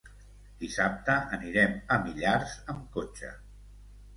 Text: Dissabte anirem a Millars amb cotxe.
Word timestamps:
Dissabte 0.61 1.17
anirem 1.37 1.75
a 1.97 1.99
Millars 2.07 2.57
amb 2.75 2.89
cotxe. 2.97 3.31